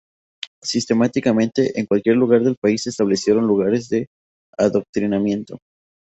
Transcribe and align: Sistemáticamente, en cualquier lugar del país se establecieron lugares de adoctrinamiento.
Sistemáticamente, 0.63 1.79
en 1.79 1.85
cualquier 1.85 2.15
lugar 2.15 2.41
del 2.41 2.55
país 2.59 2.81
se 2.81 2.89
establecieron 2.89 3.45
lugares 3.45 3.87
de 3.87 4.07
adoctrinamiento. 4.57 5.59